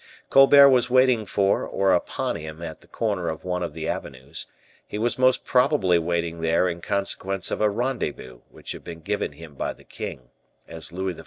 [0.31, 4.47] Colbert was waiting for or upon him at the corner of one of the avenues;
[4.87, 9.33] he was most probably waiting there in consequence of a rendezvous which had been given
[9.33, 10.31] him by the king,
[10.67, 11.19] as Louis XIV.